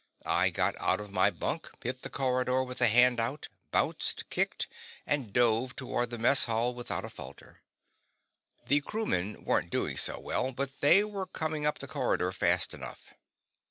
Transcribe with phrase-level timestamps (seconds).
[0.25, 4.65] I got out of my bunk, hit the corridor with a hand out, bounced, kicked,
[5.05, 7.61] and dove toward the mess hall without a falter.
[8.65, 13.13] The crewmen weren't doing so well but they were coming up the corridor fast enough.